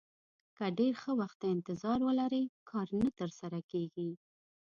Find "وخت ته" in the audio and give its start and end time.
1.21-1.47